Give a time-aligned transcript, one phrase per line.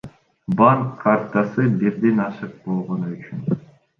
[0.61, 3.45] Банк картасы бирден ашык болгону үчүн.